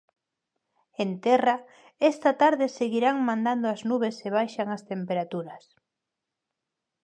[1.03, 1.55] En terra,
[2.11, 5.63] esta tarde seguirán mandando as nubes e baixan as temperaturas.